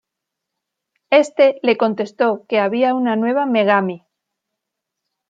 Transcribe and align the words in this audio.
Este 1.23 1.59
le 1.61 1.77
contestó 1.77 2.47
que 2.49 2.59
había 2.59 2.95
una 2.95 3.15
nueva 3.15 3.45
Megami. 3.45 4.03